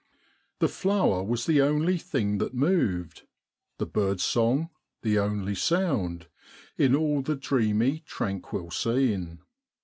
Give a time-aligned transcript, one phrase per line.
[0.57, 3.27] The flower was the only thing that moved,
[3.77, 4.71] the bird's song
[5.03, 6.25] the only sound,
[6.75, 9.41] in all the dreamy tranquil scene.